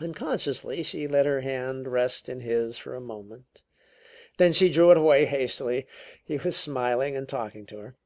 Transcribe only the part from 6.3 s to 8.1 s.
was smiling and talking to her.